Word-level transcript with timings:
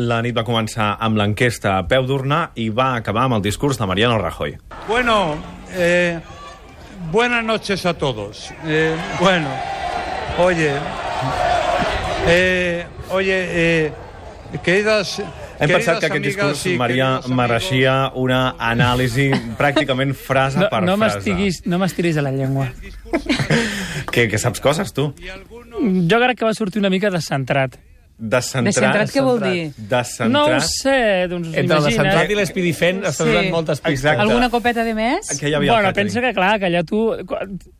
La 0.00 0.20
nit 0.24 0.32
va 0.32 0.44
començar 0.46 0.94
amb 1.04 1.18
l'enquesta 1.20 1.74
a 1.76 1.82
peu 1.88 2.06
d'urna 2.08 2.44
i 2.62 2.70
va 2.72 2.94
acabar 2.96 3.26
amb 3.26 3.36
el 3.36 3.42
discurs 3.44 3.76
de 3.76 3.88
Mariano 3.90 4.16
Rajoy. 4.18 4.54
Bueno, 4.88 5.36
eh, 5.76 6.18
buenas 7.12 7.44
noches 7.44 7.84
a 7.84 7.92
todos. 7.94 8.48
Eh, 8.64 8.94
bueno, 9.18 9.48
oye, 10.38 10.72
eh, 12.26 12.86
oye, 13.10 13.36
eh, 13.50 13.92
queridas... 14.62 15.20
Hem 15.60 15.68
pensat 15.68 15.98
que 16.00 16.06
aquest 16.08 16.24
discurs, 16.24 16.62
y 16.64 16.78
Maria, 16.80 17.10
mereixia 17.28 18.08
una 18.16 18.54
anàlisi 18.56 19.26
pràcticament 19.58 20.14
frase 20.16 20.56
No, 20.62 20.70
per 20.72 20.80
no 20.86 20.94
frase. 20.96 21.34
no 21.68 21.76
m'estiris 21.82 22.16
a 22.16 22.24
la 22.24 22.32
llengua. 22.32 22.70
Que, 24.10 24.24
que 24.32 24.38
saps 24.40 24.64
coses, 24.64 24.94
tu? 24.96 25.10
Jo 25.20 26.22
crec 26.24 26.38
que 26.40 26.48
va 26.48 26.54
sortir 26.56 26.80
una 26.80 26.88
mica 26.88 27.12
descentrat. 27.12 27.76
Descentrat. 28.20 28.74
Descentrat 28.74 29.10
què 29.14 29.22
vol 29.24 29.38
dir? 29.40 29.72
Descentrat. 29.78 30.28
No 30.28 30.42
ho 30.44 30.60
sé, 30.60 31.26
doncs 31.30 31.48
us 31.48 31.54
Entre 31.56 31.76
el 31.78 31.84
descentrat 31.88 32.30
i 32.30 32.34
l'espidifent 32.36 32.98
està 33.08 33.24
Sí. 33.24 33.30
donant 33.30 33.50
moltes 33.50 33.80
pistes. 33.80 33.92
Exacte. 34.04 34.20
Alguna 34.26 34.50
copeta 34.50 34.84
de 34.84 34.92
més? 34.94 35.30
Que 35.40 35.48
hi 35.48 35.54
havia 35.54 35.72
Bueno, 35.72 35.92
pensa 35.94 36.20
que, 36.20 36.34
clar, 36.34 36.58
que 36.60 36.66
allà 36.66 36.84
tu 36.84 37.16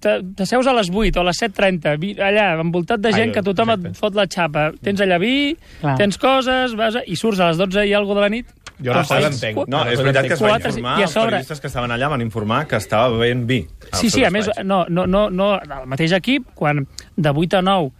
t'asseus 0.00 0.66
a 0.66 0.72
les 0.72 0.88
8 0.90 1.18
o 1.18 1.20
a 1.20 1.24
les 1.24 1.36
7.30, 1.42 1.96
vi- 2.00 2.14
allà, 2.16 2.58
envoltat 2.60 3.00
de 3.00 3.12
gent 3.12 3.28
Ai, 3.30 3.32
que 3.34 3.42
tothom 3.42 3.70
exacte. 3.70 3.88
et 3.92 3.96
fot 3.96 4.14
la 4.14 4.26
xapa. 4.26 4.72
Tens 4.82 5.00
allà 5.00 5.18
vi, 5.20 5.56
Clar. 5.80 5.96
tens 5.98 6.16
coses, 6.18 6.74
vas 6.74 6.96
a, 6.96 7.02
i 7.06 7.16
surts 7.16 7.40
a 7.40 7.48
les 7.48 7.58
12 7.58 7.86
i 7.86 7.92
alguna 7.92 8.20
de 8.20 8.24
la 8.26 8.28
nit. 8.30 8.46
Jo 8.82 8.92
Ah, 8.92 9.02
Rajoy 9.02 9.18
sí. 9.18 9.24
l'entenc. 9.28 9.68
No, 9.68 9.84
és 9.84 9.98
veritat 10.00 10.26
que 10.26 10.32
es 10.34 10.40
va 10.42 10.56
informar, 10.56 11.00
els 11.02 11.12
periodistes 11.14 11.60
que 11.60 11.66
estaven 11.66 11.90
allà 11.90 12.08
van 12.08 12.22
informar 12.22 12.66
que 12.66 12.76
estava 12.76 13.10
bevent 13.10 13.46
vi. 13.46 13.66
Sí, 13.92 14.08
sí, 14.08 14.24
a 14.24 14.30
més, 14.30 14.48
no, 14.64 14.86
no, 14.88 15.06
no, 15.06 15.28
no, 15.28 15.54
el 15.60 15.86
mateix 15.86 16.12
equip, 16.12 16.46
quan 16.54 16.86
de 17.14 17.28
8 17.30 17.58
a 17.58 17.62
9 17.62 17.92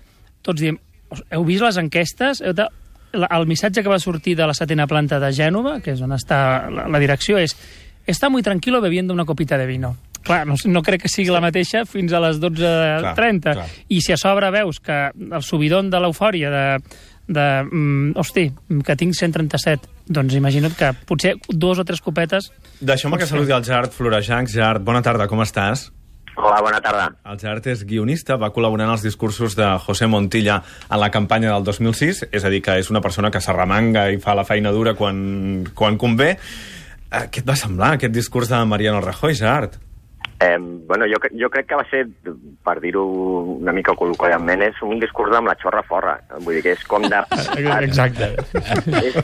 tots 0.42 0.58
diem, 0.58 0.78
heu 1.30 1.44
vist 1.48 1.64
les 1.64 1.78
enquestes? 1.80 2.42
Heu 2.44 2.54
de, 2.56 2.66
el 3.12 3.46
missatge 3.46 3.82
que 3.82 3.92
va 3.92 3.98
sortir 3.98 4.36
de 4.38 4.46
la 4.46 4.54
setena 4.54 4.86
planta 4.86 5.20
de 5.20 5.32
Gènova, 5.34 5.78
que 5.84 5.94
és 5.94 6.02
on 6.04 6.14
està 6.16 6.70
la, 6.70 6.86
la 6.90 7.02
direcció, 7.02 7.38
és 7.38 7.56
està 8.06 8.30
muy 8.30 8.42
tranquilo 8.42 8.80
bebiendo 8.80 9.14
una 9.14 9.24
copita 9.24 9.58
de 9.58 9.66
vino. 9.66 9.96
Clar, 10.22 10.46
no, 10.46 10.54
no 10.68 10.82
crec 10.84 11.06
que 11.06 11.08
sigui 11.08 11.32
la 11.32 11.40
mateixa 11.40 11.86
fins 11.88 12.12
a 12.12 12.20
les 12.20 12.40
12.30. 12.42 13.54
clar. 13.54 13.68
I 13.88 14.00
si 14.04 14.12
a 14.12 14.18
sobre 14.20 14.50
veus 14.52 14.80
que 14.84 14.98
el 15.14 15.42
subidon 15.42 15.88
de 15.90 16.00
l'eufòria 16.02 16.50
de, 16.52 16.64
de 17.30 17.46
mm, 17.64 18.18
hosti, 18.20 18.50
que 18.84 18.98
tinc 19.00 19.16
137, 19.16 19.88
doncs 20.10 20.36
imagina't 20.36 20.76
que 20.76 20.92
potser 21.08 21.36
dos 21.48 21.78
o 21.78 21.86
tres 21.86 22.02
copetes 22.02 22.50
Deixeu-me 22.80 23.18
que 23.20 23.28
saludi 23.28 23.54
el 23.54 23.64
Gerard 23.64 23.92
Florejancs. 23.94 24.52
Gerard, 24.56 24.84
bona 24.84 25.02
tarda, 25.04 25.28
com 25.30 25.40
estàs? 25.44 25.88
Hola, 26.36 26.60
bona 26.62 26.80
tarda. 26.80 27.08
El 27.26 27.38
Gerard 27.40 27.66
és 27.72 27.82
guionista, 27.84 28.36
va 28.40 28.52
col·laborar 28.54 28.86
en 28.86 28.94
els 28.94 29.04
discursos 29.04 29.56
de 29.58 29.66
José 29.84 30.06
Montilla 30.06 30.60
en 30.88 31.00
la 31.02 31.10
campanya 31.10 31.52
del 31.52 31.66
2006, 31.66 32.24
és 32.30 32.44
a 32.46 32.52
dir, 32.52 32.62
que 32.64 32.78
és 32.80 32.90
una 32.92 33.02
persona 33.04 33.32
que 33.34 33.42
s'arremanga 33.42 34.08
i 34.14 34.20
fa 34.22 34.36
la 34.38 34.46
feina 34.48 34.72
dura 34.72 34.94
quan, 34.94 35.66
quan 35.74 35.98
convé. 36.00 36.32
Eh, 37.10 37.26
què 37.26 37.42
et 37.42 37.46
va 37.48 37.58
semblar, 37.58 37.96
aquest 37.96 38.14
discurs 38.14 38.52
de 38.52 38.62
Mariano 38.64 39.02
Rajoy, 39.04 39.34
Gerard? 39.34 39.80
Eh, 40.42 40.56
bueno, 40.58 41.04
jo, 41.04 41.18
jo 41.36 41.50
crec 41.52 41.66
que 41.68 41.76
va 41.76 41.84
ser, 41.90 42.06
per 42.64 42.78
dir-ho 42.80 43.02
una 43.58 43.74
mica 43.76 43.92
col·loquialment, 43.92 44.62
és 44.64 44.78
un 44.86 44.96
discurs 45.02 45.34
amb 45.36 45.50
la 45.50 45.56
xorra 45.60 45.82
forra. 45.84 46.14
Vull 46.46 46.56
dir 46.56 46.62
que 46.64 46.72
és 46.78 46.84
com 46.88 47.04
de... 47.04 47.20
Exacte. 47.88 48.30
és, 49.02 49.18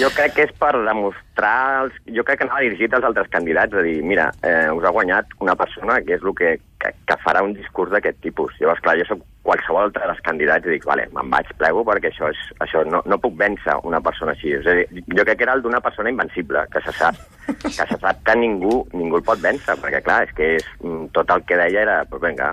jo 0.00 0.10
crec 0.16 0.34
que 0.34 0.48
és 0.48 0.54
per 0.58 0.72
demostrar... 0.74 1.54
Els, 1.84 2.00
jo 2.18 2.26
crec 2.26 2.42
que 2.42 2.48
anava 2.48 2.64
dirigit 2.66 2.96
als 2.98 3.06
altres 3.06 3.30
candidats, 3.30 3.78
a 3.78 3.84
dir, 3.86 4.00
mira, 4.02 4.26
eh, 4.42 4.66
us 4.74 4.82
ha 4.82 4.94
guanyat 4.96 5.30
una 5.38 5.54
persona 5.54 6.00
que 6.02 6.18
és 6.18 6.26
el 6.26 6.34
que, 6.42 6.56
que, 6.82 6.92
que 7.06 7.20
farà 7.22 7.44
un 7.46 7.54
discurs 7.54 7.94
d'aquest 7.94 8.18
tipus. 8.26 8.58
Llavors, 8.58 8.82
clar, 8.82 8.98
jo 8.98 9.06
soc 9.12 9.22
qualsevol 9.50 9.88
altre 9.88 10.06
dels 10.06 10.22
candidats 10.26 10.68
i 10.68 10.76
dic, 10.76 10.86
vale, 10.86 11.08
me'n 11.16 11.34
vaig, 11.34 11.50
plego, 11.58 11.82
perquè 11.88 12.12
això 12.12 12.30
és, 12.30 12.40
això 12.62 12.84
no, 12.86 13.02
no 13.10 13.20
puc 13.22 13.36
vèncer 13.40 13.76
una 13.88 14.00
persona 14.04 14.36
així. 14.36 14.54
És 14.60 14.70
a 14.70 14.78
dir, 14.78 15.04
jo 15.10 15.26
crec 15.26 15.40
que 15.40 15.48
era 15.48 15.58
el 15.58 15.64
d'una 15.66 15.82
persona 15.82 16.12
invencible, 16.14 16.64
que 16.72 16.82
se 16.86 16.94
sap 16.98 17.18
que 17.50 17.74
se 17.74 17.98
sap 17.98 18.24
que 18.26 18.36
ningú, 18.38 18.84
ningú 18.94 19.18
el 19.18 19.26
pot 19.26 19.40
vèncer, 19.42 19.76
perquè 19.82 20.02
clar, 20.06 20.22
és 20.28 20.34
que 20.36 20.54
és, 20.58 20.66
mm, 20.84 21.10
tot 21.16 21.30
el 21.34 21.46
que 21.48 21.58
deia 21.58 21.82
era, 21.86 22.02
pues 22.10 22.22
vinga, 22.22 22.52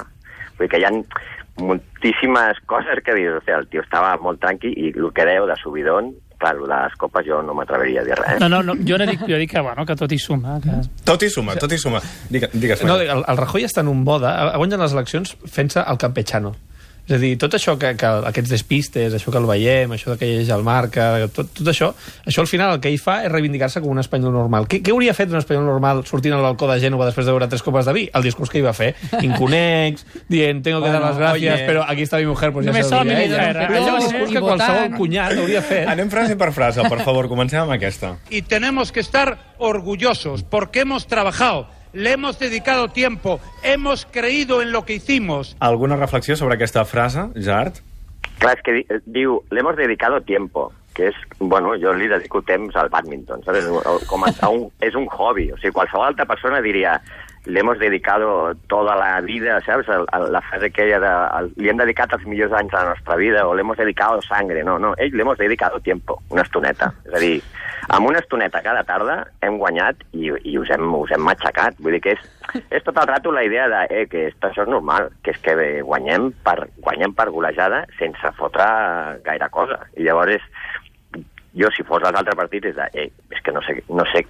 vull 0.58 0.66
dir 0.66 0.72
que 0.74 0.82
hi 0.82 0.88
ha 0.88 0.94
moltíssimes 1.58 2.62
coses 2.70 3.02
que 3.04 3.16
dius, 3.18 3.38
o 3.38 3.44
sigui, 3.44 3.58
el 3.58 3.68
tio 3.72 3.82
estava 3.82 4.16
molt 4.22 4.42
tranqui 4.42 4.74
i 4.74 4.92
el 4.94 5.12
que 5.14 5.26
deu 5.26 5.48
de 5.50 5.58
subidon, 5.62 6.12
clar, 6.38 6.54
el 6.56 6.62
de 6.66 6.70
les 6.70 6.96
copes 7.02 7.26
jo 7.26 7.42
no 7.42 7.56
m'atreveria 7.58 8.04
a 8.04 8.06
dir 8.06 8.18
res. 8.20 8.40
No, 8.42 8.50
no, 8.50 8.62
no 8.62 8.76
jo, 8.78 8.98
no 9.02 9.10
dic, 9.10 9.26
jo 9.26 9.40
dic 9.42 9.52
que, 9.56 9.64
bueno, 9.66 9.86
que 9.86 9.98
tot 9.98 10.12
hi 10.12 10.20
suma. 10.22 10.60
Que... 10.64 10.78
Tot 11.06 11.24
hi 11.24 11.30
suma, 11.34 11.58
tot 11.58 11.74
hi 11.74 11.82
suma. 11.82 12.02
Digue, 12.30 12.50
digues, 12.54 12.84
No, 12.86 13.00
el, 13.02 13.26
el 13.26 13.42
Rajoy 13.42 13.66
està 13.68 13.82
en 13.86 13.92
un 13.94 14.04
mode, 14.06 14.30
ha 14.30 14.56
guanyat 14.58 14.86
les 14.86 14.98
eleccions 14.98 15.36
fent-se 15.50 15.82
el 15.82 16.02
campechano. 16.02 16.54
És 17.08 17.14
a 17.16 17.18
dir, 17.22 17.38
tot 17.40 17.54
això 17.56 17.78
que, 17.80 17.94
que 17.96 18.08
aquests 18.28 18.50
despistes, 18.52 19.14
això 19.16 19.32
que 19.32 19.40
el 19.40 19.46
veiem, 19.48 19.94
això 19.96 20.18
que 20.20 20.28
llegeix 20.28 20.50
el 20.52 20.64
marca, 20.68 21.06
tot, 21.32 21.54
tot 21.56 21.68
això, 21.72 21.94
això 22.28 22.42
al 22.44 22.50
final 22.52 22.74
el 22.76 22.82
que 22.84 22.90
ell 22.92 23.00
fa 23.00 23.22
és 23.24 23.32
reivindicar-se 23.32 23.80
com 23.80 23.94
un 23.94 24.02
espanyol 24.04 24.34
normal. 24.36 24.68
Què, 24.68 24.82
què 24.84 24.92
hauria 24.92 25.14
fet 25.16 25.32
un 25.32 25.40
espanyol 25.40 25.64
normal 25.70 26.02
sortint 26.06 26.36
al 26.36 26.44
balcó 26.44 26.68
de 26.68 26.76
Gènova 26.84 27.06
després 27.08 27.26
de 27.26 27.32
veure 27.32 27.48
tres 27.48 27.64
copes 27.64 27.88
de 27.88 27.94
vi? 27.96 28.04
El 28.14 28.28
discurs 28.28 28.52
que 28.52 28.60
ell 28.60 28.66
va 28.68 28.74
fer. 28.76 28.90
Inconex, 29.24 30.04
dient, 30.28 30.62
tengo 30.64 30.82
que 30.82 30.90
Bueno, 30.90 31.00
dar 31.00 31.10
las 31.12 31.18
gracias, 31.18 31.56
oye. 31.62 31.68
però 31.70 31.86
aquí 31.88 32.04
està 32.04 32.18
mi 32.20 32.26
mujer, 32.28 32.52
pues 32.52 32.66
ja 32.66 32.72
Només 32.74 32.88
se 32.88 32.96
lo 32.96 33.02
ella. 33.12 33.48
Allò 33.52 33.64
és 33.64 33.70
un 33.70 33.88
Allò 33.88 33.98
discurs 34.04 34.32
que 34.34 34.42
qualsevol 34.44 34.76
votant. 34.82 34.98
cunyat 34.98 35.38
hauria 35.38 35.62
fet. 35.72 35.88
Anem 35.88 36.10
frase 36.12 36.36
per 36.36 36.52
frase, 36.52 36.84
per 36.90 37.00
favor, 37.08 37.28
comencem 37.32 37.62
amb 37.64 37.72
aquesta. 37.72 38.18
Y 38.30 38.42
tenemos 38.42 38.92
que 38.92 39.00
estar 39.00 39.38
orgullosos 39.58 40.44
porque 40.44 40.82
hemos 40.82 41.08
trabajado, 41.08 41.68
le 41.94 42.12
hemos 42.12 42.40
dedicado 42.40 42.90
tiempo, 42.90 43.40
hemos 43.64 44.06
creído 44.06 44.62
en 44.62 44.72
lo 44.72 44.86
que 44.86 44.96
hicimos. 44.96 45.56
Alguna 45.60 45.96
reflexió 45.96 46.36
sobre 46.36 46.56
aquesta 46.56 46.86
frase, 46.86 47.30
Gerard? 47.36 47.74
Clar, 48.38 48.54
és 48.54 48.62
que 48.62 48.74
di, 48.74 48.84
diu, 49.10 49.40
le 49.50 49.62
hemos 49.62 49.76
dedicado 49.78 50.22
tiempo, 50.22 50.72
que 50.94 51.08
és, 51.10 51.16
bueno, 51.40 51.74
jo 51.82 51.94
li 51.94 52.10
dedico 52.10 52.44
temps 52.46 52.76
al 52.78 52.90
badminton, 52.94 53.42
saps? 53.46 53.66
Com 54.10 54.26
a, 54.26 54.34
a 54.46 54.50
un, 54.54 54.68
és 54.86 54.98
un 54.98 55.08
hobby, 55.10 55.50
o 55.54 55.58
sigui, 55.58 55.74
qualsevol 55.74 56.12
altra 56.12 56.28
persona 56.30 56.62
diria 56.62 57.00
le 57.48 57.62
hemos 57.62 57.80
dedicado 57.80 58.54
toda 58.68 58.96
la 58.96 59.22
vida, 59.22 59.62
saps? 59.66 59.90
El, 59.90 60.06
el, 60.14 60.32
la 60.34 60.42
frase 60.42 60.70
aquella 60.70 61.00
de 61.00 61.14
el, 61.40 61.52
li 61.58 61.72
hem 61.72 61.80
dedicat 61.82 62.14
els 62.18 62.26
millors 62.30 62.54
anys 62.54 62.74
de 62.74 62.78
la 62.78 62.94
nostra 62.94 63.16
vida 63.16 63.46
o 63.48 63.56
le 63.56 63.66
hemos 63.66 63.78
dedicado 63.78 64.22
sangre, 64.22 64.64
no, 64.68 64.78
no, 64.78 64.94
ell 64.98 65.16
le 65.16 65.26
hemos 65.26 65.38
dedicado 65.38 65.80
tiempo, 65.80 66.22
una 66.30 66.46
estoneta, 66.46 66.92
és 67.08 67.16
a 67.16 67.24
dir, 67.24 67.38
amb 67.88 68.08
una 68.08 68.20
estoneta 68.20 68.62
cada 68.64 68.84
tarda 68.84 69.18
hem 69.42 69.58
guanyat 69.62 70.02
i, 70.12 70.30
i 70.44 70.58
us, 70.60 70.70
hem, 70.74 70.88
us 70.98 71.12
hem 71.16 71.24
matxacat, 71.24 71.78
vull 71.80 71.96
dir 71.96 72.02
que 72.04 72.16
és, 72.18 72.26
és 72.76 72.84
tot 72.84 72.98
el 73.00 73.08
rato 73.08 73.32
la 73.32 73.46
idea 73.48 73.68
de 73.72 73.84
eh, 73.90 74.06
que 74.12 74.28
esto, 74.32 74.50
això 74.50 74.66
és 74.66 74.72
normal, 74.72 75.12
que 75.24 75.32
és 75.36 75.40
que 75.44 75.56
bé, 75.56 75.70
guanyem 75.88 76.32
per, 76.44 76.58
guanyem 76.84 77.16
per 77.16 77.30
golejada 77.36 77.86
sense 78.00 78.34
fotre 78.40 78.68
gaire 79.26 79.50
cosa, 79.54 79.80
i 79.96 80.08
llavors 80.08 80.36
és, 80.36 80.50
jo 81.58 81.72
si 81.74 81.86
fos 81.88 82.04
als 82.04 82.20
altres 82.20 82.38
partits 82.38 82.74
és 82.74 82.78
de, 82.78 82.90
eh, 82.94 83.10
és 83.34 83.44
que 83.44 83.56
no 83.56 83.64
sé, 83.66 83.80
no 83.90 84.06
sé, 84.12 84.26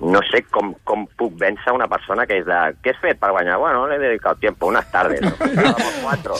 no 0.00 0.22
sé 0.30 0.42
com, 0.52 0.74
com 0.84 1.06
puc 1.18 1.34
vèncer 1.40 1.74
una 1.74 1.88
persona 1.90 2.26
que 2.28 2.40
és 2.40 2.46
de, 2.46 2.60
què 2.84 2.94
has 2.94 3.02
fet 3.02 3.18
per 3.20 3.32
guanyar? 3.34 3.58
Bueno, 3.62 3.86
le 3.86 3.96
he 3.96 4.04
dedicado 4.10 4.36
tiempo, 4.36 4.66
unas 4.66 4.90
tardes, 4.92 5.20
¿no? 5.22 5.32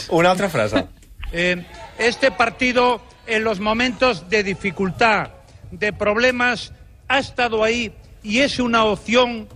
Una 0.17 0.31
altra 0.31 0.49
frase. 0.49 0.87
Eh, 1.31 1.65
este 1.97 2.31
partido, 2.31 3.01
en 3.25 3.43
los 3.43 3.59
momentos 3.59 4.29
de 4.29 4.43
dificultad, 4.43 5.31
de 5.71 5.93
problemas, 5.93 6.73
ha 7.07 7.19
estado 7.19 7.63
ahí 7.63 7.93
y 8.23 8.39
es 8.39 8.59
una 8.59 8.85
opción. 8.85 9.47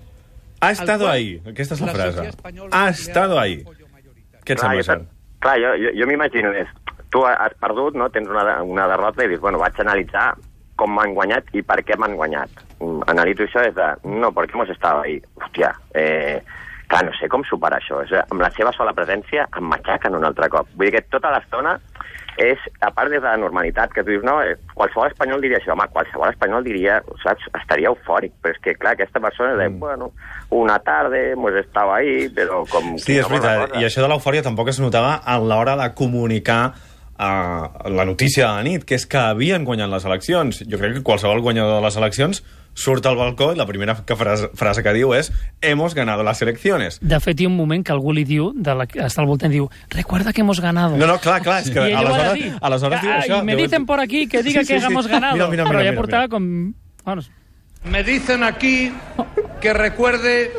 Ha 0.62 0.72
estado 0.72 1.10
ahí. 1.10 1.42
Aquesta 1.46 1.76
és 1.76 1.82
la 1.82 1.88
la 1.88 1.94
frase. 1.94 2.32
Ha 2.72 2.90
estado 2.90 3.40
ahí. 3.40 3.64
Què 4.46 4.54
et 4.54 4.60
Clar, 4.60 4.78
sembla, 4.78 4.84
Gerard? 4.84 5.08
clar, 5.42 5.58
jo, 5.58 5.74
jo, 5.78 5.92
jo 5.98 6.08
m'imagino, 6.08 6.52
és, 6.54 6.70
tu 7.12 7.26
has 7.26 7.54
perdut, 7.60 7.96
no? 7.98 8.10
tens 8.10 8.30
una, 8.30 8.62
una 8.64 8.88
derrota 8.88 9.26
i 9.26 9.30
dius, 9.30 9.42
bueno, 9.42 9.60
vaig 9.62 9.78
a 9.78 9.84
analitzar 9.84 10.28
com 10.78 10.94
m'han 10.96 11.14
guanyat 11.18 11.50
i 11.58 11.62
per 11.66 11.82
què 11.86 11.98
m'han 11.98 12.16
guanyat. 12.18 12.62
Mm, 12.80 13.04
Analitzo 13.12 13.46
això 13.46 13.66
des 13.66 13.76
de, 13.78 13.90
no, 14.22 14.32
perquè 14.34 14.56
hemos 14.58 14.70
estado 14.74 15.02
ahí. 15.02 15.20
Hòstia, 15.38 15.74
eh, 15.94 16.42
clar, 16.92 17.06
no 17.08 17.16
sé 17.18 17.30
com 17.32 17.46
superar 17.48 17.80
això. 17.80 18.02
És, 18.06 18.12
amb 18.28 18.44
la 18.44 18.52
seva 18.58 18.74
sola 18.76 18.94
presència 18.98 19.48
em 19.58 19.70
matxaquen 19.72 20.18
un 20.18 20.28
altre 20.28 20.52
cop. 20.52 20.70
Vull 20.76 20.90
dir 20.90 21.00
que 21.00 21.08
tota 21.14 21.32
l'estona 21.34 21.78
és, 22.42 22.62
a 22.82 22.90
part 22.96 23.12
des 23.12 23.20
de 23.20 23.28
la 23.28 23.38
normalitat, 23.38 23.92
que 23.94 24.04
tu 24.04 24.14
dius, 24.14 24.24
no, 24.26 24.38
eh, 24.42 24.56
qualsevol 24.74 25.10
espanyol 25.12 25.44
diria 25.44 25.60
això, 25.60 25.74
home, 25.74 25.88
qualsevol 25.94 26.32
espanyol 26.32 26.64
diria, 26.66 27.00
saps, 27.22 27.48
estaria 27.60 27.92
eufòric, 27.92 28.34
però 28.42 28.56
és 28.56 28.62
que, 28.64 28.76
clar, 28.80 28.96
aquesta 28.96 29.22
persona 29.24 29.54
mm. 29.58 29.80
bueno, 29.84 30.12
una 30.58 30.80
tarde, 30.80 31.32
hemos 31.34 31.56
estado 31.60 31.94
ahí, 31.94 32.30
però 32.36 32.64
com... 32.72 32.96
Sí, 32.98 33.20
és 33.20 33.28
una 33.28 33.42
veritat. 33.42 33.76
I 33.82 33.88
això 33.88 34.04
de 34.04 34.10
l'eufòria 34.12 34.46
tampoc 34.48 34.72
es 34.72 34.80
notava 34.84 35.20
a 35.20 35.38
l'hora 35.44 35.76
de 35.80 35.92
comunicar 35.98 36.64
uh, 37.22 37.90
la 37.90 38.06
notícia 38.06 38.48
de 38.50 38.54
la 38.58 38.64
nit, 38.66 38.84
que 38.84 38.96
és 38.98 39.06
que 39.06 39.18
havien 39.22 39.64
guanyat 39.68 39.90
les 39.94 40.06
eleccions. 40.10 40.64
Jo 40.66 40.80
crec 40.82 40.98
que 40.98 41.04
qualsevol 41.06 41.42
guanyador 41.46 41.78
de 41.80 41.86
les 41.86 41.96
eleccions 42.02 42.42
surt 42.74 43.04
al 43.06 43.18
balcó 43.20 43.50
i 43.52 43.58
la 43.60 43.66
primera 43.68 43.98
que 44.08 44.16
frase, 44.16 44.48
frase 44.56 44.80
que 44.82 44.94
diu 44.96 45.12
és 45.14 45.28
hemos 45.62 45.94
ganado 45.94 46.24
las 46.24 46.42
elecciones. 46.42 47.00
De 47.04 47.20
fet, 47.20 47.40
hi 47.42 47.46
ha 47.46 47.50
un 47.52 47.58
moment 47.58 47.84
que 47.84 47.92
algú 47.92 48.14
li 48.16 48.24
diu, 48.24 48.54
de 48.56 48.74
la, 48.76 48.86
està 48.88 49.20
al 49.22 49.28
voltant, 49.28 49.52
diu 49.52 49.68
recuerda 49.92 50.32
que 50.32 50.40
hemos 50.42 50.62
ganado. 50.64 50.96
No, 50.98 51.06
no, 51.06 51.18
clar, 51.20 51.42
clar, 51.44 51.60
és 51.66 51.70
que 51.70 51.84
I 51.84 51.92
ell 51.92 52.00
ho 52.00 52.00
ha 52.00 52.18
de 52.18 52.24
aleshores, 52.24 52.44
dir. 52.44 52.54
aleshores 52.62 53.02
diu 53.02 53.12
Ah, 53.12 53.20
això. 53.26 53.42
Y 53.42 53.46
me 53.46 53.56
dicen 53.58 53.86
por 53.86 54.00
aquí 54.00 54.28
que 54.28 54.42
diga 54.42 54.62
Sí, 54.62 54.68
sí, 54.68 54.74
que 54.74 54.80
sí. 54.80 54.86
hemos 54.88 55.08
ganado. 55.08 55.36
Mira, 55.36 55.48
mira, 55.50 55.64
Però 55.66 55.78
mira, 55.80 55.84
ja 55.84 55.92
mira, 55.92 56.02
portava 56.02 56.24
mira. 56.28 56.30
com... 56.30 56.74
Bueno, 57.04 57.22
Me 57.84 58.04
dicen 58.04 58.44
aquí 58.44 58.94
que 59.60 59.74
recuerde 59.74 60.52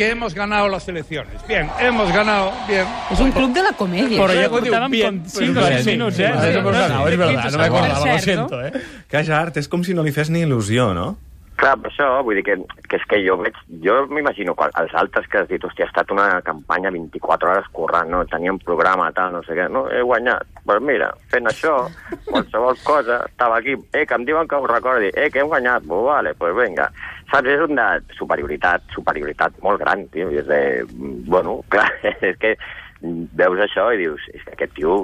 que 0.00 0.10
hemos 0.10 0.32
ganado 0.34 0.66
las 0.68 0.88
elecciones. 0.88 1.46
Bien, 1.46 1.68
hemos 1.78 2.10
ganado, 2.10 2.52
bien. 2.66 2.86
És 3.12 3.20
un 3.20 3.30
club 3.32 3.52
de 3.52 3.62
la 3.62 3.72
comèdia. 3.76 4.16
Però 4.16 4.32
ja 4.32 4.46
Luego 4.46 4.60
diu, 4.64 4.72
portàvem 4.72 4.90
bien, 4.96 5.18
com 5.20 5.28
pero 5.28 5.46
5 5.46 5.52
no 5.52 5.60
o 5.60 5.64
sé 5.68 5.72
6 5.74 5.84
si- 5.84 5.90
minuts, 5.90 6.16
sí, 6.16 6.22
eh? 6.22 6.32
sí, 6.32 6.40
sí, 6.52 6.58
hemos 6.58 6.72
ganado, 6.72 7.08
es 7.08 7.18
verdad, 7.18 7.50
no 7.52 7.58
me 7.58 7.64
acordaba, 7.64 8.12
lo 8.14 8.18
siento, 8.18 8.64
eh. 8.64 8.72
Que 9.10 9.24
Jart, 9.24 9.56
és 9.60 9.68
com 9.68 9.84
si 9.84 9.92
no 9.92 10.02
li 10.02 10.12
fes 10.12 10.30
ni 10.30 10.40
il·lusió, 10.46 10.94
no? 10.94 11.18
Clar, 11.60 11.74
per 11.76 11.90
això, 11.92 12.06
vull 12.24 12.38
dir 12.38 12.42
que, 12.46 12.54
que 12.88 12.96
és 12.96 13.02
que 13.04 13.18
jo 13.20 13.34
veig, 13.36 13.52
jo 13.84 14.06
m'imagino 14.08 14.54
els 14.80 14.94
altres 14.96 15.26
que 15.28 15.42
has 15.42 15.48
dit, 15.50 15.60
hòstia, 15.60 15.84
ha 15.84 15.90
estat 15.92 16.10
una 16.14 16.40
campanya 16.40 16.88
24 16.88 17.50
hores 17.50 17.68
currant, 17.76 18.08
no? 18.08 18.22
Teníem 18.24 18.56
programa, 18.64 19.10
tal, 19.12 19.34
no 19.34 19.42
sé 19.44 19.52
què, 19.58 19.66
no? 19.68 19.82
He 19.92 20.00
guanyat. 20.00 20.46
Pues 20.64 20.80
mira, 20.80 21.10
fent 21.28 21.44
això, 21.52 21.74
qualsevol 22.30 22.78
cosa, 22.82 23.26
estava 23.28 23.58
aquí, 23.58 23.74
eh, 23.92 24.06
que 24.06 24.14
em 24.16 24.24
diuen 24.24 24.48
que 24.48 24.56
ho 24.56 24.66
recordi, 24.66 25.10
eh, 25.12 25.28
que 25.30 25.40
hem 25.44 25.48
guanyat, 25.52 25.84
pues 25.84 26.02
vale, 26.08 26.32
pues 26.40 26.54
venga. 26.56 26.88
Saps, 27.30 27.46
és 27.46 27.62
una 27.62 27.92
superioritat, 28.18 28.84
superioritat 28.94 29.58
molt 29.62 29.80
gran, 29.82 30.06
tio, 30.14 30.30
i 30.32 30.40
és 30.42 30.46
de, 30.48 30.60
bueno, 31.30 31.60
clar, 31.72 31.88
és 32.20 32.38
que 32.42 32.56
veus 33.00 33.60
això 33.64 33.86
i 33.94 34.00
dius, 34.02 34.24
és 34.34 34.42
que 34.44 34.56
aquest 34.56 34.74
tio 34.76 34.96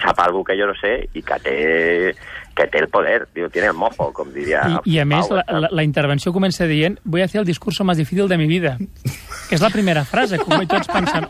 sap 0.00 0.20
algo 0.24 0.40
que 0.44 0.54
jo 0.56 0.66
no 0.70 0.74
sé 0.78 0.92
i 1.12 1.22
que 1.26 1.36
té, 1.44 1.56
que 2.56 2.66
té 2.72 2.80
el 2.80 2.88
poder, 2.88 3.26
tio, 3.34 3.50
tiene 3.52 3.68
el 3.68 3.76
mojo, 3.76 4.08
com 4.16 4.30
diria 4.32 4.62
I, 4.70 4.94
I 4.94 4.98
a 5.02 5.04
més, 5.04 5.28
Pau, 5.28 5.36
la, 5.36 5.60
la, 5.66 5.72
la 5.80 5.84
intervenció 5.84 6.32
comença 6.32 6.66
dient 6.70 6.96
voy 7.04 7.20
a 7.20 7.26
hacer 7.28 7.42
el 7.42 7.46
discurso 7.46 7.84
más 7.84 8.00
difícil 8.00 8.28
de 8.28 8.38
mi 8.38 8.46
vida. 8.46 8.78
Que 9.48 9.58
és 9.58 9.64
la 9.64 9.72
primera 9.74 10.06
frase, 10.08 10.38
com 10.40 10.62
i 10.62 10.68
tots 10.70 10.88
pensant... 10.88 11.28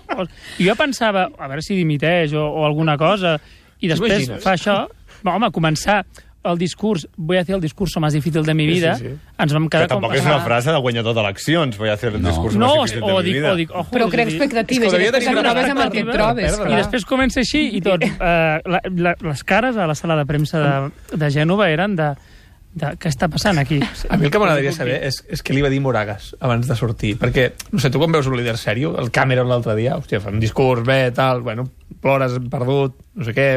I 0.63 0.69
jo 0.69 0.77
pensava, 0.79 1.27
a 1.27 1.49
veure 1.51 1.65
si 1.65 1.75
dimiteix 1.75 2.37
o, 2.39 2.45
o 2.61 2.67
alguna 2.69 2.95
cosa, 3.01 3.39
i 3.83 3.91
després 3.91 4.31
fa 4.45 4.55
això... 4.55 4.85
No, 5.23 5.37
home, 5.37 5.51
començar 5.55 6.01
el 6.45 6.59
discurs, 6.59 7.07
voy 7.17 7.37
a 7.37 7.41
hacer 7.43 7.55
el 7.55 7.61
discurso 7.61 8.01
más 8.01 8.13
difícil 8.13 8.43
de 8.43 8.55
mi 8.55 8.67
vida, 8.67 8.97
sí, 8.97 9.05
sí. 9.07 9.15
ens 9.39 9.53
vam 9.53 9.69
Que 9.69 9.77
quedar 9.77 9.89
tampoc 9.89 10.11
com... 10.11 10.19
és 10.19 10.25
una 10.27 10.41
frase 10.43 10.73
de 10.73 10.79
guanyador 10.79 11.15
d'eleccions, 11.15 11.79
voy 11.79 11.89
a 11.89 11.93
hacer 11.95 12.13
el 12.15 12.23
No. 12.23 12.29
discurs 12.31 12.57
No, 12.57 12.67
más 12.77 12.91
difícil 12.91 13.07
de 13.07 13.13
o 13.13 13.17
mi 13.19 13.25
dic, 13.25 13.35
vida. 13.35 13.53
o 13.53 13.57
dic, 13.57 13.71
ojo, 13.71 13.91
Però 13.93 14.09
crea 14.11 14.25
dir- 14.27 14.35
expectatives 14.35 14.93
És 14.93 14.99
que 14.99 15.03
i 15.03 15.11
després 15.13 15.27
et 15.29 15.33
una 15.39 15.43
trobes 15.53 15.71
amb 15.71 15.81
el 15.81 15.91
que 15.93 16.01
et 16.01 16.11
trobes. 16.11 16.59
I 16.69 16.75
després 16.77 17.05
comença 17.05 17.41
així 17.41 17.69
i 17.77 17.81
tot. 17.81 18.03
Eh, 18.23 18.61
la, 18.67 18.81
la, 18.97 19.15
les 19.21 19.45
cares 19.45 19.77
a 19.77 19.87
la 19.87 19.95
sala 19.95 20.17
de 20.17 20.27
premsa 20.27 20.59
de, 20.61 21.17
de 21.17 21.31
Gènova 21.31 21.69
eren 21.71 21.97
de, 21.97 22.13
de... 22.75 22.93
Què 23.01 23.11
està 23.13 23.29
passant 23.33 23.61
aquí? 23.61 23.81
A 24.09 24.17
mi 24.17 24.29
el 24.29 24.33
que 24.33 24.41
m'agradaria 24.41 24.73
saber 24.75 24.99
és, 25.09 25.21
és 25.33 25.45
què 25.45 25.55
li 25.57 25.65
va 25.65 25.71
dir 25.73 25.81
Moragas 25.85 26.33
abans 26.41 26.69
de 26.69 26.77
sortir. 26.79 27.15
Perquè, 27.21 27.51
no 27.73 27.83
sé, 27.83 27.91
tu 27.93 28.01
quan 28.01 28.15
veus 28.15 28.29
un 28.31 28.39
líder 28.39 28.57
sèrio, 28.61 28.95
el 29.01 29.13
Cameron 29.15 29.51
l'altre 29.51 29.77
dia, 29.79 29.99
hòstia, 29.99 30.23
fa 30.25 30.33
un 30.33 30.41
discurs, 30.43 30.85
bé, 30.87 31.05
tal, 31.17 31.43
bueno, 31.45 31.69
plores, 32.03 32.39
perdut, 32.51 32.97
no 33.15 33.27
sé 33.27 33.35
què, 33.37 33.49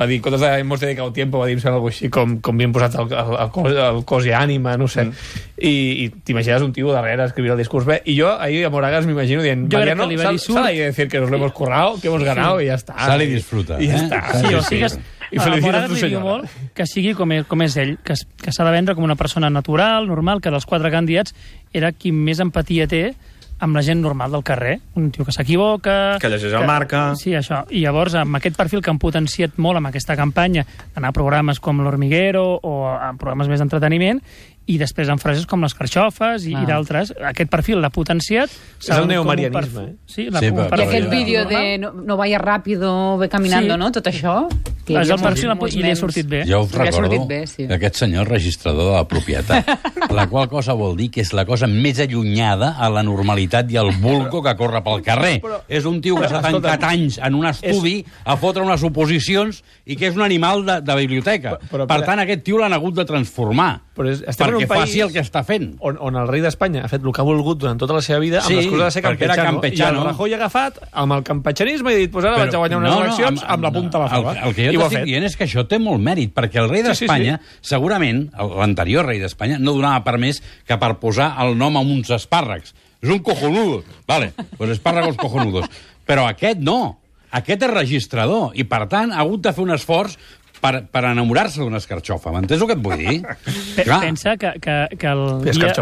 va 0.00 0.06
dir, 0.10 0.18
coses 0.24 0.40
de 0.42 0.50
hemos 0.58 0.80
dedicado 0.80 1.12
tiempo, 1.12 1.38
va 1.38 1.46
dir 1.46 1.56
alguna 1.58 1.78
cosa 1.78 1.94
així, 1.94 2.10
com, 2.12 2.38
com 2.44 2.58
bien 2.58 2.72
posat 2.74 2.96
el, 2.98 3.12
el, 3.12 3.34
el, 3.44 3.50
cos, 3.54 3.76
el 3.86 4.02
cos 4.08 4.26
i 4.26 4.34
ànima, 4.36 4.74
no 4.80 4.88
sé. 4.90 5.06
Mm. 5.06 5.38
I, 5.60 5.74
i 6.04 6.08
t'imagines 6.24 6.64
un 6.66 6.74
tio 6.76 6.92
darrere 6.94 7.28
escrivint 7.28 7.54
el 7.54 7.60
discurs 7.60 7.86
bé. 7.88 8.00
I 8.08 8.16
jo 8.18 8.32
ahir 8.32 8.64
a 8.66 8.72
Moragas 8.72 9.06
m'imagino 9.08 9.44
dient, 9.46 9.68
Jo 9.70 9.78
Mariano, 9.78 10.08
sal, 10.18 10.40
sal 10.42 10.66
ahí 10.66 10.82
a 10.82 10.90
decir 10.90 11.08
que 11.08 11.20
nos 11.20 11.30
lo 11.30 11.36
hemos 11.36 11.52
currado, 11.52 12.00
que 12.00 12.08
hemos 12.08 12.24
ganado, 12.24 12.60
i 12.60 12.68
ja 12.72 12.80
està. 12.80 12.98
Sal 12.98 13.22
i 13.24 13.30
disfruta, 13.30 13.80
I 13.80 13.92
ja 13.92 13.96
eh? 13.98 14.04
està. 14.06 14.22
Sal 14.32 14.40
Sí, 14.40 14.76
Sí, 14.76 14.84
o 14.84 14.88
sí. 14.88 15.00
Que, 15.30 15.36
I 15.36 15.38
a 15.38 15.42
felicitats 15.42 15.64
Moragas 15.66 15.84
a 15.84 15.88
tu, 15.88 15.94
li 15.94 16.00
diu 16.00 16.18
senyora. 16.18 16.36
molt 16.42 16.74
que 16.74 16.86
sigui 16.86 17.14
com 17.14 17.32
és, 17.32 17.46
com 17.46 17.62
és 17.62 17.76
ell, 17.80 17.96
que, 18.04 18.14
que 18.42 18.52
s'ha 18.52 18.64
de 18.66 18.70
vendre 18.74 18.94
com 18.94 19.04
una 19.04 19.16
persona 19.16 19.48
natural, 19.50 20.06
normal, 20.10 20.40
que 20.42 20.50
dels 20.50 20.66
quatre 20.66 20.90
candidats 20.90 21.34
era 21.72 21.92
qui 21.92 22.12
més 22.12 22.40
empatia 22.42 22.86
té 22.90 23.14
amb 23.60 23.76
la 23.76 23.82
gent 23.84 24.00
normal 24.00 24.32
del 24.32 24.42
carrer. 24.42 24.78
Un 24.96 25.10
tio 25.12 25.22
que 25.22 25.32
s'equivoca... 25.36 26.16
Que 26.18 26.30
llegeix 26.32 26.54
el 26.56 26.64
Marca. 26.64 27.14
Sí, 27.20 27.34
això. 27.36 27.66
I 27.68 27.82
llavors, 27.82 28.14
amb 28.16 28.38
aquest 28.38 28.56
perfil 28.56 28.80
que 28.80 28.88
han 28.88 28.96
potenciat 28.98 29.58
molt 29.60 29.76
amb 29.76 29.90
aquesta 29.90 30.16
campanya, 30.16 30.64
anar 30.96 31.10
a 31.10 31.12
programes 31.12 31.60
com 31.60 31.82
l'Hormiguero 31.84 32.58
o 32.64 32.72
a 32.88 33.10
programes 33.20 33.50
més 33.52 33.60
d'entreteniment, 33.60 34.22
i 34.64 34.78
després 34.80 35.10
amb 35.12 35.20
frases 35.20 35.44
com 35.50 35.60
les 35.60 35.74
carxofes 35.76 36.46
i, 36.48 36.54
Ah. 36.56 36.62
i 36.62 36.66
d'altres. 36.72 37.12
Aquest 37.20 37.50
perfil 37.52 37.82
l'ha 37.82 37.90
potenciat. 37.90 38.48
el 38.48 38.94
com 38.96 39.02
un 39.02 39.08
neomarianisme, 39.08 39.60
perfil- 39.60 39.88
eh? 39.90 39.96
Sí, 40.06 40.30
la, 40.30 40.38
Sí, 40.40 40.46
I 40.46 40.82
aquest 40.86 41.10
vídeo 41.10 41.44
de 41.44 41.76
no, 41.78 41.92
no 41.92 42.16
vaya 42.16 42.38
rápido, 42.38 43.18
ve 43.18 43.28
caminando, 43.28 43.74
Sí. 43.74 43.78
no? 43.78 43.92
Tot 43.92 44.06
això. 44.06 44.48
Que 44.90 44.98
hi 44.98 45.02
És 45.06 45.10
havia 45.10 45.14
el 45.14 45.20
molts- 45.24 45.60
molts 45.60 45.76
i 45.76 45.82
li 45.82 45.90
ha 45.90 45.96
sortit 45.96 46.26
bé. 46.30 46.42
Jo 46.48 46.60
ha 46.64 46.84
recordo 46.84 47.08
sortit 47.10 47.26
bé, 47.28 47.40
sí. 47.46 47.66
que 47.66 47.74
aquest 47.78 47.96
senyor 48.02 48.26
és 48.26 48.32
registrador 48.32 48.90
de 48.90 48.96
la 48.98 49.04
propietat, 49.08 49.70
la 50.18 50.26
qual 50.28 50.48
cosa 50.48 50.74
vol 50.74 50.96
dir 50.98 51.10
que 51.10 51.20
és 51.24 51.32
la 51.32 51.44
cosa 51.48 51.66
més 51.70 52.00
allunyada 52.00 52.74
a 52.78 52.88
la 52.90 53.02
normalitat 53.06 53.70
i 53.70 53.76
al 53.80 53.92
vulco 54.02 54.42
que 54.42 54.54
corre 54.56 54.82
pel 54.82 55.02
carrer. 55.06 55.40
és 55.68 55.84
un 55.86 56.00
tio 56.00 56.16
que 56.20 56.28
s'ha 56.28 56.40
tancat 56.42 56.84
anys 56.90 57.18
en 57.22 57.34
un 57.34 57.46
estudi 57.46 58.04
a 58.24 58.36
fotre 58.36 58.62
unes 58.62 58.82
oposicions 58.82 59.62
i 59.86 59.96
que 59.96 60.08
és 60.08 60.16
un 60.16 60.22
animal 60.22 60.64
de, 60.66 60.80
de 60.80 60.96
biblioteca. 60.96 61.56
Però- 61.58 61.70
però, 61.70 61.86
per 61.86 62.02
tant, 62.04 62.18
aquest 62.20 62.42
tio 62.44 62.58
l'han 62.58 62.72
hagut 62.72 62.94
de 62.94 63.04
transformar 63.04 63.80
Però 64.00 64.08
és- 64.08 64.22
estem 64.26 64.46
en 64.48 64.54
perquè 64.54 64.62
un 64.62 64.68
país- 64.70 64.80
faci 64.80 65.00
el 65.04 65.12
que 65.12 65.20
està 65.20 65.42
fent. 65.44 65.74
on, 65.84 65.98
on 66.00 66.16
el 66.16 66.26
rei 66.30 66.40
d'Espanya 66.40 66.86
ha 66.86 66.88
fet 66.88 67.02
el 67.04 67.12
que 67.12 67.20
ha 67.20 67.24
volgut 67.28 67.58
durant 67.60 67.76
tota 67.78 67.92
la 67.92 68.00
seva 68.00 68.18
vida 68.18 68.38
amb 68.40 68.46
Sí, 68.48 68.54
l'excusa 68.56 68.84
de 68.86 68.90
ser 68.94 69.02
campechano, 69.02 69.44
campechano. 69.44 69.98
i 69.98 70.00
el 70.00 70.06
Rajoy 70.08 70.32
ha 70.32 70.36
agafat 70.38 70.78
amb 70.92 71.12
el 71.18 71.22
campetxanisme 71.22 71.92
i 71.92 71.94
ha 71.94 71.98
dit, 71.98 72.10
pues 72.10 72.24
ara 72.24 72.38
vaig 72.38 72.54
a 72.54 72.58
guanyar 72.62 72.78
unes 72.78 72.96
eleccions 72.96 73.44
amb, 73.46 73.62
la 73.62 73.70
punta 73.70 73.98
a 73.98 74.00
la 74.00 74.08
fava. 74.08 74.32
El, 74.32 74.48
el 74.48 74.54
que 74.54 74.72
jo 74.72 74.80
t'estic 74.88 75.04
dient 75.04 75.24
és 75.28 75.36
que 75.36 75.44
això 75.44 75.66
té 75.68 75.78
molt 75.78 76.00
mèrit, 76.00 76.32
perquè 76.32 76.62
el 76.62 76.70
rei 76.70 76.80
Sí, 76.80 76.94
sí, 76.94 77.04
d'Espanya, 77.04 77.40
segurament, 77.60 78.30
l'anterior 78.56 79.04
rei 79.04 79.18
d'Espanya, 79.20 79.58
no 79.60 79.74
donava 79.76 80.02
per 80.02 80.16
més 80.18 80.40
que 80.66 80.78
per 80.80 80.94
posar 80.98 81.34
el 81.44 81.58
nom 81.58 81.76
a 81.76 81.80
uns 81.84 82.08
espàrrecs. 82.10 82.72
És 83.02 83.08
un 83.10 83.18
cojonudo. 83.20 83.82
Vale, 84.08 84.32
pues 84.56 84.70
espàrregos 84.70 85.16
cojonudos. 85.16 85.66
Però 86.06 86.26
aquest 86.28 86.58
no. 86.58 86.96
Aquest 87.32 87.62
és 87.62 87.70
registrador 87.70 88.50
i, 88.58 88.64
per 88.66 88.88
tant, 88.90 89.12
ha 89.12 89.20
hagut 89.22 89.40
de 89.44 89.52
fer 89.52 89.62
un 89.62 89.70
esforç 89.70 90.16
per, 90.60 90.84
per 90.92 91.02
enamorar-se 91.10 91.60
d'una 91.62 91.78
escarxofa. 91.80 92.32
M'entens 92.34 92.60
el 92.62 92.68
que 92.70 92.76
et 92.78 92.82
vull 92.84 92.98
dir? 93.00 93.18
Pe 93.76 93.84
Clar. 93.86 94.00
Pensa 94.04 94.36
que, 94.36 94.52
que, 94.60 94.76
que 95.00 95.06
el 95.10 95.22
dia- 95.44 95.72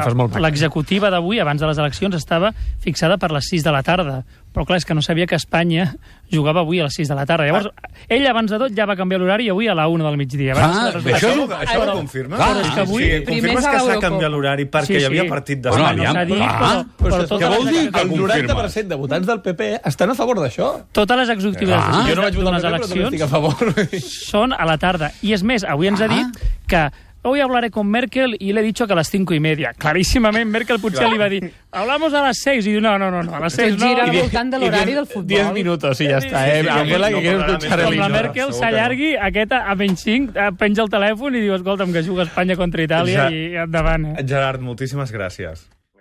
l'executiva 0.44 1.10
d'avui, 1.10 1.40
abans 1.42 1.60
de 1.60 1.66
les 1.70 1.78
eleccions, 1.82 2.14
estava 2.14 2.52
fixada 2.84 3.18
per 3.18 3.32
les 3.34 3.48
6 3.50 3.64
de 3.66 3.72
la 3.74 3.82
tarda. 3.82 4.20
Però 4.52 4.64
clar, 4.66 4.78
és 4.78 4.84
que 4.88 4.94
no 4.94 5.02
sabia 5.02 5.26
que 5.26 5.36
Espanya 5.36 5.94
jugava 6.32 6.60
avui 6.60 6.80
a 6.80 6.84
les 6.84 6.94
6 6.94 7.08
de 7.08 7.14
la 7.14 7.26
tarda. 7.26 7.44
Llavors, 7.46 7.68
ell 8.08 8.26
abans 8.26 8.50
de 8.50 8.58
tot 8.58 8.72
ja 8.74 8.86
va 8.88 8.96
canviar 8.96 9.20
l'horari 9.20 9.44
i 9.46 9.50
avui 9.52 9.68
a 9.68 9.74
la 9.76 9.86
1 9.88 10.02
del 10.04 10.16
migdia. 10.16 10.54
Abans 10.56 10.94
de 10.94 11.00
bé, 11.04 11.14
això 11.14 11.28
Això 11.58 11.78
Però- 11.78 11.92
ho 11.92 11.96
confirma? 11.98 12.36
Però 12.38 12.60
és 12.60 12.70
que 12.74 12.80
avui- 12.80 13.04
Sí, 13.04 13.24
confirmes 13.24 13.66
que 13.66 13.80
s'ha 13.80 13.98
canviat 14.00 14.30
l'horari 14.30 14.64
perquè 14.66 14.86
Sí, 14.86 14.94
hi 14.98 15.04
havia 15.04 15.22
sí. 15.22 15.28
partit 15.28 15.60
Bueno, 15.62 15.76
d'Espanya. 15.76 15.96
no 15.96 16.08
aviam, 16.08 16.14
s'ha 16.14 16.24
dit, 16.24 16.36
clar. 16.36 16.86
però, 16.98 17.26
però, 17.28 17.38
què 17.38 17.48
vol 17.56 17.64
les- 17.64 17.74
dir 17.74 17.92
que 17.92 18.00
El 18.00 18.08
confirma? 18.08 18.34
90% 18.34 18.88
de 18.88 18.94
votants 18.96 19.26
del 19.26 19.40
PP 19.42 19.80
estan 19.84 20.10
a 20.10 20.14
favor 20.14 20.36
d'això. 20.38 20.84
Totes 20.92 21.16
les 21.18 21.28
executives 21.28 21.76
Ah. 21.78 22.04
jo 22.08 22.14
no 22.16 22.22
vaig 22.22 22.34
votar 22.34 22.54
al 22.54 22.60
PP, 22.60 22.68
però 22.68 22.88
també 22.88 23.04
estic 23.04 23.20
a 23.20 23.24
eleccions 23.24 23.30
favor. 23.30 24.00
són 24.02 24.52
a 24.52 24.64
la 24.64 24.78
tarda. 24.78 25.12
I 25.22 25.32
és 25.34 25.42
més, 25.42 25.62
avui 25.64 25.86
ens 25.88 26.00
ha 26.00 26.06
Ah. 26.06 26.08
dit 26.08 26.38
que 26.66 26.90
hoy 27.22 27.40
hablaré 27.40 27.70
con 27.70 27.86
Merkel 27.88 28.36
y 28.38 28.52
le 28.52 28.60
he 28.60 28.64
dicho 28.64 28.86
que 28.86 28.92
a 28.92 28.96
las 28.96 29.08
cinco 29.10 29.34
y 29.34 29.40
media. 29.40 29.72
Claríssimament, 29.76 30.50
Merkel 30.50 30.80
potser 30.80 31.08
li 31.10 31.18
va 31.18 31.28
dir 31.28 31.52
hablamos 31.70 32.14
a 32.14 32.22
las 32.22 32.38
seis. 32.38 32.66
I 32.66 32.72
diu, 32.72 32.80
no, 32.80 32.98
no, 32.98 33.10
no, 33.10 33.22
no 33.22 33.34
a 33.36 33.40
les 33.40 33.52
seis 33.52 33.76
no. 33.76 33.86
gira 33.86 34.04
al 34.04 34.12
voltant 34.16 34.50
de 34.52 34.58
l'horari 34.58 34.94
del 34.94 35.06
futbol. 35.06 35.26
10 35.28 35.52
minutos 35.54 36.00
i 36.00 36.08
ja 36.10 36.18
està, 36.18 36.44
eh? 36.48 36.60
Sí, 36.62 36.68
sí, 36.68 36.74
Abuela, 36.74 37.10
no 37.10 37.20
que 37.20 37.32
pararà 37.36 37.56
escuchar 37.58 37.80
el 37.80 37.86
com 37.86 37.98
la. 38.00 38.08
Merkel 38.08 38.52
s'allargui, 38.52 39.14
aquest 39.30 39.52
a 39.52 39.74
menys 39.78 40.04
5 40.08 40.52
penja 40.58 40.82
el 40.86 40.92
telèfon 40.92 41.36
i 41.38 41.42
diu, 41.46 41.54
escolta'm, 41.58 41.92
que 41.92 42.02
juga 42.02 42.24
Espanya 42.28 42.56
contra 42.56 42.82
Itàlia 42.82 43.26
Ja. 43.28 43.30
i 43.30 43.56
endavant. 43.56 44.06
Eh? 44.14 44.24
Gerard, 44.26 44.60
moltíssimes 44.64 45.12
gràcies. 45.12 45.66